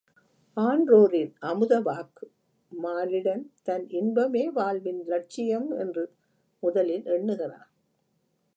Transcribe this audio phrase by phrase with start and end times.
[0.57, 2.25] ஆன்றோரின் அமுத வாக்கு
[2.71, 6.05] மானிடன் தன் இன்பமே வாழ்வின் லட்சியம் என்று
[6.63, 7.69] முதலில் எண்ணுகிறான்.